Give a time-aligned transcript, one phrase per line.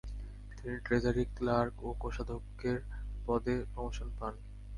[0.51, 2.77] তিনি treasury clerk ও কোষাধ্যক্ষের
[3.25, 4.33] পদে প্রমোশন পান।